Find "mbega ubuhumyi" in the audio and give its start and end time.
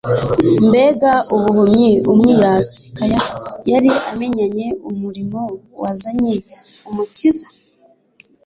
0.69-1.89